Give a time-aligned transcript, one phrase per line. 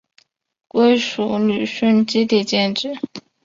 [0.67, 2.91] 归属旅顺基地建制。